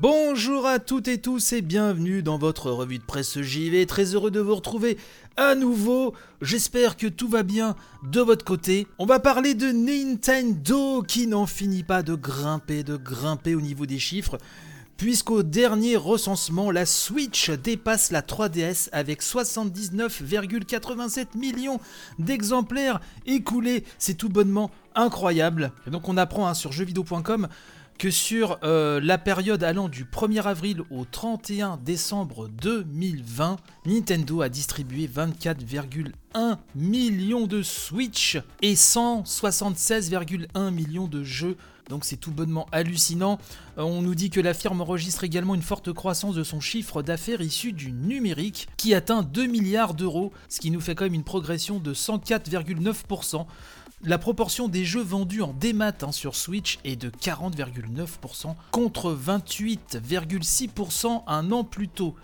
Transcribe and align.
Bonjour 0.00 0.64
à 0.64 0.78
toutes 0.78 1.08
et 1.08 1.18
tous 1.18 1.52
et 1.52 1.60
bienvenue 1.60 2.22
dans 2.22 2.38
votre 2.38 2.70
revue 2.70 2.98
de 2.98 3.02
presse 3.02 3.40
JV. 3.40 3.84
Très 3.84 4.14
heureux 4.14 4.30
de 4.30 4.38
vous 4.38 4.54
retrouver 4.54 4.96
à 5.36 5.56
nouveau. 5.56 6.14
J'espère 6.40 6.96
que 6.96 7.08
tout 7.08 7.26
va 7.26 7.42
bien 7.42 7.74
de 8.04 8.20
votre 8.20 8.44
côté. 8.44 8.86
On 9.00 9.06
va 9.06 9.18
parler 9.18 9.54
de 9.54 9.72
Nintendo 9.72 11.02
qui 11.02 11.26
n'en 11.26 11.46
finit 11.46 11.82
pas 11.82 12.04
de 12.04 12.14
grimper, 12.14 12.84
de 12.84 12.96
grimper 12.96 13.56
au 13.56 13.60
niveau 13.60 13.86
des 13.86 13.98
chiffres. 13.98 14.38
Puisqu'au 14.98 15.42
dernier 15.42 15.96
recensement, 15.96 16.70
la 16.70 16.86
Switch 16.86 17.50
dépasse 17.50 18.12
la 18.12 18.22
3DS 18.22 18.90
avec 18.92 19.20
79,87 19.20 21.36
millions 21.36 21.80
d'exemplaires 22.20 23.00
écoulés. 23.26 23.82
C'est 23.98 24.14
tout 24.14 24.28
bonnement 24.28 24.70
incroyable. 24.94 25.72
Et 25.88 25.90
donc 25.90 26.08
on 26.08 26.16
apprend 26.16 26.46
hein, 26.46 26.54
sur 26.54 26.70
jeuxvideo.com 26.70 27.48
que 27.98 28.10
sur 28.10 28.58
euh, 28.62 29.00
la 29.02 29.18
période 29.18 29.64
allant 29.64 29.88
du 29.88 30.04
1er 30.04 30.42
avril 30.42 30.82
au 30.90 31.04
31 31.04 31.78
décembre 31.78 32.48
2020, 32.48 33.56
Nintendo 33.86 34.40
a 34.42 34.48
distribué 34.48 35.08
24,1 35.08 36.58
millions 36.76 37.46
de 37.46 37.62
Switch 37.62 38.38
et 38.62 38.74
176,1 38.74 40.70
millions 40.70 41.08
de 41.08 41.24
jeux. 41.24 41.56
Donc 41.88 42.04
c'est 42.04 42.16
tout 42.16 42.30
bonnement 42.30 42.66
hallucinant. 42.70 43.38
Euh, 43.78 43.82
on 43.82 44.02
nous 44.02 44.14
dit 44.14 44.30
que 44.30 44.40
la 44.40 44.54
firme 44.54 44.80
enregistre 44.80 45.24
également 45.24 45.56
une 45.56 45.62
forte 45.62 45.92
croissance 45.92 46.36
de 46.36 46.44
son 46.44 46.60
chiffre 46.60 47.02
d'affaires 47.02 47.40
issu 47.40 47.72
du 47.72 47.90
numérique 47.90 48.68
qui 48.76 48.94
atteint 48.94 49.22
2 49.22 49.46
milliards 49.46 49.94
d'euros, 49.94 50.32
ce 50.48 50.60
qui 50.60 50.70
nous 50.70 50.80
fait 50.80 50.94
quand 50.94 51.04
même 51.04 51.14
une 51.14 51.24
progression 51.24 51.80
de 51.80 51.94
104,9%. 51.94 53.46
La 54.04 54.16
proportion 54.16 54.68
des 54.68 54.84
jeux 54.84 55.02
vendus 55.02 55.42
en 55.42 55.52
démat 55.52 55.92
hein, 56.02 56.12
sur 56.12 56.36
Switch 56.36 56.78
est 56.84 56.94
de 56.94 57.10
40,9% 57.10 58.54
contre 58.70 59.12
28,6% 59.12 61.24
un 61.26 61.50
an 61.50 61.64
plus 61.64 61.88
tôt. 61.88 62.14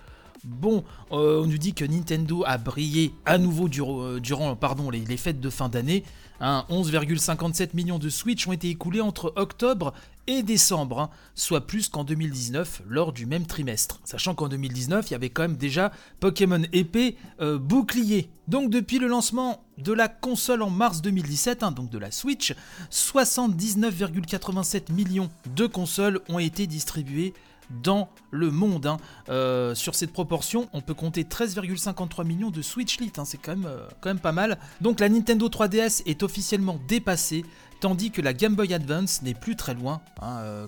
Bon, 0.44 0.84
euh, 1.10 1.42
on 1.42 1.46
nous 1.46 1.58
dit 1.58 1.74
que 1.74 1.84
Nintendo 1.84 2.44
a 2.46 2.58
brillé 2.58 3.12
à 3.24 3.38
nouveau 3.38 3.66
euh, 3.66 4.20
durant, 4.20 4.56
les, 4.92 5.16
fêtes 5.16 5.40
de 5.40 5.50
fin 5.50 5.68
d'année. 5.68 6.04
11,57 6.40 7.62
hein. 7.62 7.66
millions 7.74 7.98
de 7.98 8.08
Switch 8.08 8.46
ont 8.46 8.52
été 8.52 8.68
écoulés 8.68 9.00
entre 9.00 9.32
octobre 9.36 9.94
et 10.26 10.42
décembre, 10.42 11.00
hein, 11.00 11.10
soit 11.34 11.66
plus 11.66 11.88
qu'en 11.88 12.04
2019 12.04 12.82
lors 12.86 13.12
du 13.12 13.26
même 13.26 13.46
trimestre. 13.46 14.00
Sachant 14.04 14.34
qu'en 14.34 14.48
2019, 14.48 15.08
il 15.08 15.12
y 15.12 15.14
avait 15.14 15.30
quand 15.30 15.42
même 15.42 15.56
déjà 15.56 15.92
Pokémon 16.20 16.62
épée 16.72 17.16
euh, 17.40 17.58
bouclier. 17.58 18.30
Donc 18.46 18.70
depuis 18.70 18.98
le 18.98 19.06
lancement 19.06 19.63
de 19.78 19.92
la 19.92 20.08
console 20.08 20.62
en 20.62 20.70
mars 20.70 21.02
2017, 21.02 21.62
hein, 21.62 21.72
donc 21.72 21.90
de 21.90 21.98
la 21.98 22.10
Switch, 22.10 22.54
79,87 22.90 24.92
millions 24.92 25.28
de 25.54 25.66
consoles 25.66 26.20
ont 26.28 26.38
été 26.38 26.66
distribuées 26.66 27.34
dans 27.82 28.08
le 28.30 28.50
monde. 28.50 28.86
Hein. 28.86 28.98
Euh, 29.28 29.74
sur 29.74 29.94
cette 29.94 30.12
proportion, 30.12 30.68
on 30.72 30.80
peut 30.80 30.94
compter 30.94 31.24
13,53 31.24 32.26
millions 32.26 32.50
de 32.50 32.62
Switch 32.62 32.98
Lite, 33.00 33.20
c'est 33.24 33.38
quand 33.38 33.56
même, 33.56 33.66
euh, 33.66 33.86
quand 34.00 34.10
même 34.10 34.18
pas 34.18 34.32
mal. 34.32 34.58
Donc 34.80 35.00
la 35.00 35.08
Nintendo 35.08 35.48
3DS 35.48 36.02
est 36.06 36.22
officiellement 36.22 36.78
dépassée 36.88 37.44
tandis 37.80 38.10
que 38.10 38.22
la 38.22 38.32
Game 38.32 38.54
Boy 38.54 38.72
Advance 38.72 39.20
n'est 39.22 39.34
plus 39.34 39.56
très 39.56 39.74
loin, 39.74 40.00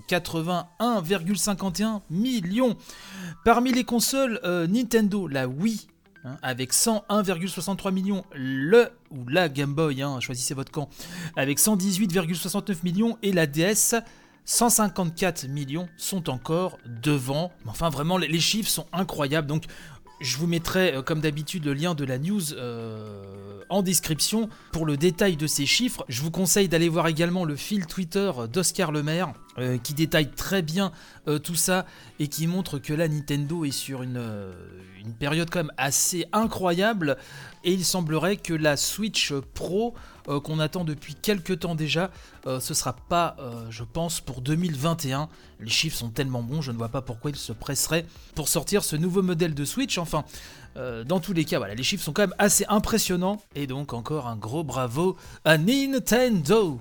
81,51 0.07 1.83
hein, 1.83 2.01
euh, 2.01 2.01
millions. 2.11 2.77
Parmi 3.43 3.71
les 3.71 3.83
consoles 3.83 4.39
Nintendo, 4.69 5.27
la 5.27 5.47
Wii 5.47 5.87
hein, 6.23 6.37
avec 6.41 6.73
101,63 6.73 7.91
millions, 7.91 8.25
le 8.33 8.89
ou 9.11 9.27
la 9.27 9.49
Game 9.49 9.73
Boy, 9.73 10.01
hein, 10.01 10.19
choisissez 10.19 10.53
votre 10.53 10.71
camp, 10.71 10.89
avec 11.35 11.59
118,69 11.59 12.77
millions 12.83 13.17
et 13.23 13.31
la 13.31 13.47
DS 13.47 13.95
154 14.45 15.47
millions 15.49 15.89
sont 15.97 16.29
encore 16.29 16.77
devant. 16.85 17.51
Enfin 17.65 17.89
vraiment 17.89 18.17
les 18.17 18.39
chiffres 18.39 18.69
sont 18.69 18.87
incroyables 18.93 19.47
donc 19.47 19.65
je 20.19 20.37
vous 20.37 20.47
mettrai, 20.47 20.95
euh, 20.95 21.01
comme 21.01 21.21
d'habitude, 21.21 21.65
le 21.65 21.73
lien 21.73 21.93
de 21.93 22.03
la 22.03 22.17
news 22.17 22.53
euh, 22.53 23.61
en 23.69 23.81
description 23.81 24.49
pour 24.71 24.85
le 24.85 24.97
détail 24.97 25.37
de 25.37 25.47
ces 25.47 25.65
chiffres. 25.65 26.05
Je 26.07 26.21
vous 26.21 26.31
conseille 26.31 26.67
d'aller 26.67 26.89
voir 26.89 27.07
également 27.07 27.45
le 27.45 27.55
fil 27.55 27.85
Twitter 27.85 28.31
d'Oscar 28.51 28.91
Lemaire, 28.91 29.33
euh, 29.57 29.77
qui 29.77 29.93
détaille 29.93 30.29
très 30.29 30.61
bien 30.61 30.91
tout 31.43 31.55
ça 31.55 31.85
et 32.19 32.29
qui 32.29 32.47
montre 32.47 32.79
que 32.79 32.93
la 32.93 33.09
Nintendo 33.09 33.65
est 33.65 33.71
sur 33.71 34.01
une, 34.01 34.23
une 34.97 35.11
période 35.11 35.49
quand 35.49 35.59
même 35.59 35.73
assez 35.75 36.25
incroyable. 36.31 37.17
Et 37.65 37.73
il 37.73 37.83
semblerait 37.83 38.37
que 38.37 38.53
la 38.53 38.77
Switch 38.77 39.33
Pro 39.53 39.93
euh, 40.29 40.41
qu'on 40.41 40.59
attend 40.59 40.83
depuis 40.83 41.15
quelques 41.15 41.59
temps 41.59 41.75
déjà. 41.75 42.11
Euh, 42.47 42.59
ce 42.59 42.73
sera 42.73 42.93
pas, 42.93 43.37
euh, 43.39 43.67
je 43.69 43.83
pense, 43.85 44.19
pour 44.19 44.41
2021. 44.41 45.29
Les 45.61 45.69
chiffres 45.69 45.97
sont 45.97 46.09
tellement 46.09 46.43
bons, 46.43 46.61
je 46.61 46.71
ne 46.71 46.77
vois 46.77 46.89
pas 46.89 47.01
pourquoi 47.01 47.31
ils 47.31 47.37
se 47.37 47.53
presseraient 47.53 48.05
pour 48.35 48.49
sortir 48.49 48.83
ce 48.83 48.97
nouveau 48.97 49.21
modèle 49.21 49.53
de 49.53 49.65
Switch. 49.65 49.97
Enfin, 49.97 50.23
dans 51.07 51.19
tous 51.19 51.33
les 51.33 51.43
cas, 51.43 51.57
voilà, 51.57 51.73
les 51.73 51.81
chiffres 51.81 52.03
sont 52.03 52.13
quand 52.13 52.21
même 52.21 52.35
assez 52.37 52.63
impressionnants. 52.69 53.41
Et 53.55 53.65
donc 53.65 53.93
encore 53.93 54.27
un 54.27 54.35
gros 54.35 54.63
bravo 54.63 55.17
à 55.43 55.57
Nintendo. 55.57 56.79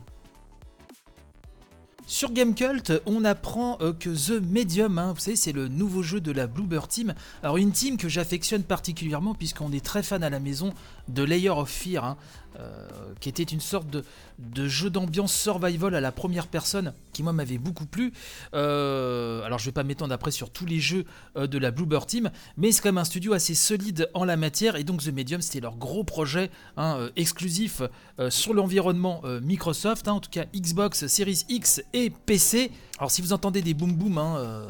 Sur 2.08 2.30
Gamecult, 2.30 2.92
on 3.04 3.24
apprend 3.24 3.78
que 3.98 4.10
The 4.10 4.40
Medium, 4.40 4.96
hein, 4.96 5.12
vous 5.12 5.20
savez, 5.20 5.36
c'est 5.36 5.50
le 5.50 5.66
nouveau 5.66 6.02
jeu 6.02 6.20
de 6.20 6.30
la 6.30 6.46
Bluebird 6.46 6.88
Team. 6.88 7.14
Alors 7.42 7.56
une 7.56 7.72
team 7.72 7.96
que 7.96 8.08
j'affectionne 8.08 8.62
particulièrement 8.62 9.34
puisqu'on 9.34 9.72
est 9.72 9.84
très 9.84 10.04
fan 10.04 10.22
à 10.22 10.30
la 10.30 10.38
maison 10.38 10.72
de 11.08 11.24
Layer 11.24 11.50
of 11.50 11.68
Fear. 11.68 12.04
Hein. 12.04 12.16
Euh, 12.58 12.88
qui 13.20 13.28
était 13.28 13.42
une 13.42 13.60
sorte 13.60 13.86
de, 13.90 14.68
jeu 14.68 14.88
d'ambiance 14.88 15.34
survival 15.34 15.94
à 15.94 16.00
la 16.00 16.10
première 16.10 16.46
personne 16.46 16.94
qui 17.16 17.22
moi 17.22 17.32
m'avait 17.32 17.56
beaucoup 17.56 17.87
plu. 17.87 18.12
Euh, 18.53 19.43
alors 19.43 19.59
je 19.59 19.65
vais 19.65 19.72
pas 19.72 19.84
m'étendre 19.84 20.12
après 20.12 20.31
sur 20.31 20.50
tous 20.50 20.66
les 20.66 20.81
jeux 20.81 21.06
euh, 21.37 21.47
de 21.47 21.56
la 21.56 21.71
Bluebird 21.71 22.06
Team, 22.06 22.31
mais 22.59 22.72
c'est 22.72 22.82
quand 22.82 22.91
même 22.91 22.99
un 22.99 23.04
studio 23.04 23.32
assez 23.32 23.54
solide 23.54 24.10
en 24.12 24.25
la 24.25 24.37
matière 24.37 24.77
et 24.77 24.84
donc 24.84 25.03
The 25.03 25.09
Medium 25.09 25.41
c'était 25.41 25.60
leur 25.60 25.77
gros 25.77 26.04
projet 26.04 26.50
hein, 26.77 27.09
exclusif 27.16 27.82
sur 28.28 28.54
l'environnement 28.54 29.22
Microsoft, 29.43 30.09
hein, 30.09 30.12
en 30.12 30.21
tout 30.21 30.31
cas 30.31 30.44
Xbox 30.54 31.06
Series 31.06 31.44
X 31.49 31.82
et 31.93 32.10
PC. 32.10 32.71
Alors 32.99 33.10
si 33.10 33.22
vous 33.22 33.33
entendez 33.33 33.62
des 33.62 33.75
boom 33.75 33.94
boom, 33.94 34.19
hein, 34.19 34.66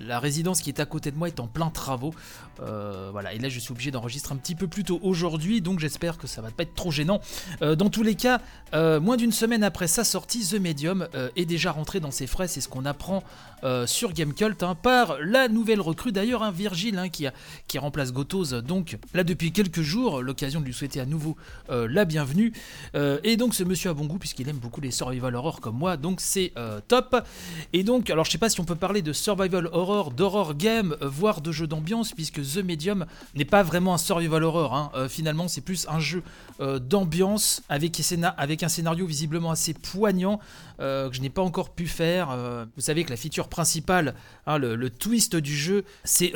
la 0.00 0.18
résidence 0.18 0.60
qui 0.60 0.70
est 0.70 0.80
à 0.80 0.86
côté 0.86 1.10
de 1.10 1.16
moi 1.16 1.28
est 1.28 1.40
en 1.40 1.46
plein 1.46 1.70
travaux. 1.70 2.14
Euh, 2.60 3.08
voilà, 3.10 3.32
et 3.32 3.38
là 3.38 3.48
je 3.48 3.58
suis 3.58 3.72
obligé 3.72 3.90
d'enregistrer 3.90 4.34
un 4.34 4.38
petit 4.38 4.54
peu 4.54 4.68
plus 4.68 4.84
tôt 4.84 5.00
aujourd'hui, 5.02 5.60
donc 5.60 5.80
j'espère 5.80 6.18
que 6.18 6.26
ça 6.26 6.40
va 6.40 6.50
pas 6.50 6.62
être 6.62 6.74
trop 6.74 6.90
gênant. 6.90 7.20
Euh, 7.62 7.74
dans 7.74 7.90
tous 7.90 8.02
les 8.02 8.14
cas, 8.14 8.40
euh, 8.74 9.00
moins 9.00 9.16
d'une 9.16 9.32
semaine 9.32 9.64
après 9.64 9.88
sa 9.88 10.04
sortie, 10.04 10.46
The 10.46 10.60
Medium 10.60 11.08
est 11.36 11.44
déjà 11.44 11.72
rentré 11.72 12.00
dans 12.00 12.10
ses 12.10 12.26
frais, 12.26 12.48
c'est 12.48 12.60
ce 12.60 12.68
qu'on 12.68 12.84
apprend 12.84 13.22
sur 13.86 14.12
Gamecult 14.12 14.62
hein, 14.62 14.74
par 14.74 15.16
la 15.20 15.48
nouvelle 15.48 15.80
recrue 15.80 16.12
d'ailleurs, 16.12 16.42
hein, 16.42 16.50
Virgile, 16.50 16.98
hein, 16.98 17.08
qui, 17.08 17.78
remplace 17.78 18.12
Gotos, 18.12 18.60
donc 18.62 18.98
là 19.14 19.24
depuis 19.24 19.52
quelques 19.52 19.80
jours, 19.80 20.20
l'occasion 20.20 20.60
de 20.60 20.66
lui 20.66 20.74
souhaiter 20.74 21.00
à 21.00 21.06
nouveau 21.06 21.36
la 21.70 22.04
bienvenue. 22.04 22.52
et 22.94 23.36
donc 23.36 23.54
ce 23.54 23.64
monsieur 23.64 23.90
a 23.90 23.94
bon 23.94 24.04
goût 24.04 24.18
puisqu'il 24.18 24.48
aime 24.48 24.58
beaucoup 24.58 24.82
les 24.82 24.90
survival 24.90 25.34
horror 25.34 25.60
comme 25.60 25.78
moi, 25.78 25.96
donc 25.96 26.20
c'est 26.20 26.52
top. 26.88 27.16
Et 27.72 27.84
donc, 27.84 28.10
alors 28.10 28.26
je 28.26 28.30
sais 28.30 28.38
pas 28.38 28.50
si 28.50 28.60
on 28.60 28.64
peut 28.64 28.76
parler 28.76 29.00
de 29.00 29.12
survival 29.12 29.68
horror, 29.72 29.83
d'horror 29.84 30.54
game, 30.54 30.96
voire 31.00 31.40
de 31.40 31.52
jeu 31.52 31.66
d'ambiance, 31.66 32.12
puisque 32.12 32.40
The 32.42 32.64
Medium 32.64 33.06
n'est 33.34 33.44
pas 33.44 33.62
vraiment 33.62 33.94
un 33.94 33.98
survival 33.98 34.42
horror. 34.44 34.74
Hein. 34.74 34.90
Euh, 34.94 35.08
finalement, 35.08 35.48
c'est 35.48 35.60
plus 35.60 35.86
un 35.88 36.00
jeu 36.00 36.22
euh, 36.60 36.78
d'ambiance 36.78 37.62
avec, 37.68 38.00
un 38.00 38.68
scénario 38.68 39.06
visiblement 39.06 39.50
assez 39.50 39.74
poignant 39.74 40.40
euh, 40.80 41.08
que 41.08 41.16
je 41.16 41.20
n'ai 41.20 41.30
pas 41.30 41.42
encore 41.42 41.70
pu 41.70 41.86
faire. 41.86 42.36
vous 42.76 42.82
savez 42.82 43.04
que 43.04 43.10
la 43.10 43.16
feature 43.16 43.48
principale, 43.48 44.14
hein, 44.46 44.58
le, 44.58 44.90
twist 44.90 45.36
du 45.36 45.54
jeu, 45.56 45.84
c'est 46.04 46.32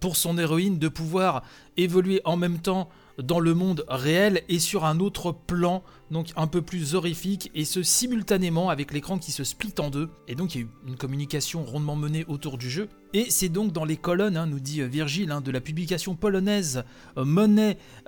pour 0.00 0.16
son 0.16 0.38
héroïne 0.38 0.78
de 0.78 0.88
pouvoir 0.88 1.42
évoluer 1.76 2.20
en 2.24 2.36
même 2.36 2.58
temps 2.58 2.88
dans 3.22 3.40
le 3.40 3.54
monde 3.54 3.84
réel 3.88 4.42
et 4.48 4.58
sur 4.58 4.84
un 4.84 5.00
autre 5.00 5.32
plan, 5.32 5.82
donc 6.10 6.28
un 6.36 6.46
peu 6.46 6.62
plus 6.62 6.94
horrifique, 6.94 7.50
et 7.54 7.64
ce 7.64 7.82
simultanément 7.82 8.68
avec 8.68 8.92
l'écran 8.92 9.18
qui 9.18 9.32
se 9.32 9.44
split 9.44 9.74
en 9.78 9.90
deux. 9.90 10.08
Et 10.28 10.34
donc 10.34 10.54
il 10.54 10.60
y 10.60 10.64
a 10.64 10.66
eu 10.66 10.70
une 10.86 10.96
communication 10.96 11.64
rondement 11.64 11.96
menée 11.96 12.24
autour 12.28 12.58
du 12.58 12.70
jeu. 12.70 12.88
Et 13.14 13.26
c'est 13.30 13.48
donc 13.48 13.72
dans 13.72 13.84
les 13.84 13.96
colonnes, 13.96 14.36
hein, 14.36 14.46
nous 14.46 14.60
dit 14.60 14.82
euh, 14.82 14.86
Virgile, 14.86 15.30
hein, 15.30 15.40
de 15.40 15.50
la 15.50 15.60
publication 15.60 16.14
polonaise 16.14 16.84
euh, 17.16 17.24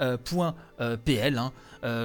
euh, 0.01 0.17
hein, 0.81 1.53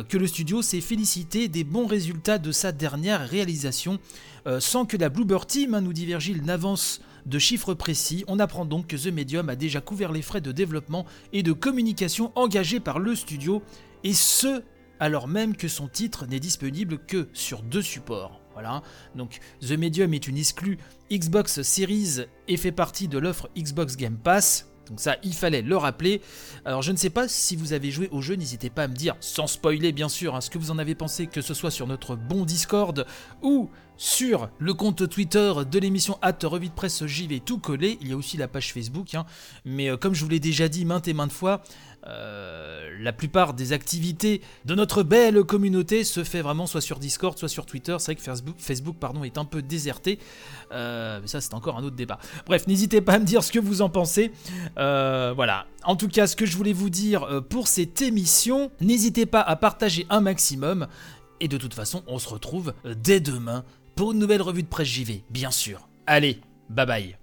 que 0.07 0.17
le 0.17 0.27
studio 0.27 0.61
s'est 0.61 0.81
félicité 0.81 1.47
des 1.47 1.63
bons 1.63 1.87
résultats 1.87 2.37
de 2.37 2.51
sa 2.51 2.71
dernière 2.71 3.27
réalisation, 3.27 3.99
sans 4.59 4.85
que 4.85 4.97
la 4.97 5.09
Bluebird 5.09 5.47
Team, 5.47 5.79
nous 5.79 5.93
dit 5.93 6.05
Virgile, 6.05 6.43
n'avance 6.43 7.01
de 7.25 7.39
chiffres 7.39 7.73
précis. 7.73 8.23
On 8.27 8.39
apprend 8.39 8.65
donc 8.65 8.87
que 8.87 8.95
The 8.95 9.13
Medium 9.13 9.49
a 9.49 9.55
déjà 9.55 9.81
couvert 9.81 10.11
les 10.11 10.21
frais 10.21 10.41
de 10.41 10.51
développement 10.51 11.05
et 11.31 11.43
de 11.43 11.53
communication 11.53 12.31
engagés 12.35 12.79
par 12.79 12.99
le 12.99 13.15
studio, 13.15 13.61
et 14.03 14.13
ce, 14.13 14.63
alors 14.99 15.27
même 15.27 15.55
que 15.55 15.67
son 15.67 15.87
titre 15.87 16.25
n'est 16.25 16.39
disponible 16.39 16.99
que 16.99 17.29
sur 17.33 17.61
deux 17.63 17.81
supports. 17.81 18.39
Voilà, 18.53 18.83
donc 19.15 19.39
The 19.61 19.71
Medium 19.71 20.13
est 20.13 20.27
une 20.27 20.37
exclue 20.37 20.77
Xbox 21.11 21.63
Series 21.63 22.25
et 22.47 22.57
fait 22.57 22.71
partie 22.71 23.07
de 23.07 23.17
l'offre 23.17 23.49
Xbox 23.57 23.97
Game 23.97 24.17
Pass. 24.17 24.69
Donc 24.89 24.99
ça, 24.99 25.15
il 25.23 25.33
fallait 25.33 25.61
le 25.61 25.77
rappeler. 25.77 26.21
Alors 26.65 26.81
je 26.81 26.91
ne 26.91 26.97
sais 26.97 27.09
pas 27.09 27.27
si 27.27 27.55
vous 27.55 27.73
avez 27.73 27.89
joué 27.89 28.09
au 28.11 28.21
jeu, 28.21 28.35
n'hésitez 28.35 28.69
pas 28.69 28.83
à 28.83 28.87
me 28.87 28.95
dire, 28.95 29.15
sans 29.21 29.47
spoiler 29.47 29.91
bien 29.91 30.09
sûr, 30.09 30.35
hein, 30.35 30.41
ce 30.41 30.49
que 30.49 30.57
vous 30.57 30.71
en 30.71 30.77
avez 30.77 30.93
pensé, 30.93 31.27
que 31.27 31.41
ce 31.41 31.53
soit 31.53 31.71
sur 31.71 31.87
notre 31.87 32.15
bon 32.15 32.45
Discord 32.45 33.05
ou 33.41 33.69
sur 34.03 34.49
le 34.59 34.73
compte 34.73 35.07
Twitter 35.07 35.53
de 35.71 35.79
l'émission 35.79 36.17
at 36.21 36.35
Revue 36.43 36.67
de 36.67 36.73
Presse 36.73 37.05
tout 37.45 37.57
collé. 37.57 37.97
Il 38.01 38.09
y 38.09 38.11
a 38.11 38.17
aussi 38.17 38.35
la 38.35 38.49
page 38.49 38.73
Facebook. 38.73 39.15
hein. 39.15 39.25
Mais 39.63 39.89
euh, 39.89 39.95
comme 39.95 40.13
je 40.13 40.25
vous 40.25 40.29
l'ai 40.29 40.41
déjà 40.41 40.67
dit 40.67 40.83
maintes 40.83 41.07
et 41.07 41.13
maintes 41.13 41.31
fois, 41.31 41.63
euh, 42.07 42.89
la 42.99 43.13
plupart 43.13 43.53
des 43.53 43.71
activités 43.71 44.41
de 44.65 44.75
notre 44.75 45.03
belle 45.03 45.45
communauté 45.45 46.03
se 46.03 46.25
fait 46.25 46.41
vraiment 46.41 46.67
soit 46.67 46.81
sur 46.81 46.99
Discord, 46.99 47.37
soit 47.37 47.47
sur 47.47 47.65
Twitter. 47.65 47.95
C'est 47.97 48.07
vrai 48.07 48.15
que 48.15 48.21
Facebook, 48.21 48.55
Facebook 48.57 48.97
pardon, 48.99 49.23
est 49.23 49.37
un 49.37 49.45
peu 49.45 49.61
déserté. 49.61 50.19
Euh, 50.73 51.19
mais 51.21 51.27
ça, 51.27 51.39
c'est 51.39 51.53
encore 51.53 51.77
un 51.77 51.83
autre 51.85 51.95
débat. 51.95 52.19
Bref, 52.45 52.67
n'hésitez 52.67 52.99
pas 52.99 53.13
à 53.13 53.19
me 53.19 53.25
dire 53.25 53.41
ce 53.41 53.53
que 53.53 53.59
vous 53.59 53.81
en 53.81 53.89
pensez. 53.89 54.33
Voilà. 54.75 55.65
En 55.85 55.95
tout 55.95 56.09
cas, 56.09 56.27
ce 56.27 56.35
que 56.35 56.45
je 56.45 56.57
voulais 56.57 56.73
vous 56.73 56.89
dire 56.89 57.41
pour 57.49 57.69
cette 57.69 58.01
émission, 58.01 58.69
n'hésitez 58.81 59.25
pas 59.25 59.41
à 59.41 59.55
partager 59.55 60.05
un 60.09 60.19
maximum. 60.19 60.87
Et 61.39 61.47
de 61.47 61.57
toute 61.57 61.73
façon, 61.73 62.03
on 62.07 62.19
se 62.19 62.27
retrouve 62.27 62.73
dès 63.01 63.21
demain 63.21 63.63
pour 63.95 64.11
une 64.11 64.19
nouvelle 64.19 64.41
revue 64.41 64.63
de 64.63 64.67
presse 64.67 64.87
JV, 64.87 65.23
bien 65.29 65.51
sûr. 65.51 65.87
Allez, 66.05 66.41
bye 66.69 66.85
bye. 66.85 67.17